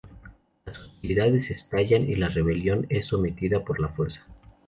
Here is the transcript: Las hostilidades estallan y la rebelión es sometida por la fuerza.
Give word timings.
Las 0.65 0.79
hostilidades 0.79 1.51
estallan 1.51 2.09
y 2.09 2.15
la 2.15 2.27
rebelión 2.27 2.87
es 2.89 3.05
sometida 3.09 3.63
por 3.63 3.79
la 3.79 3.87
fuerza. 3.89 4.25